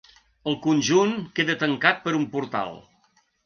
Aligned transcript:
El 0.51 0.55
conjunt 0.63 1.13
queda 1.41 1.57
tancat 1.67 2.03
per 2.07 2.17
un 2.23 2.27
portal. 2.35 2.79